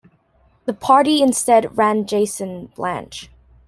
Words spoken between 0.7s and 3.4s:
party instead ran Jason Blanch.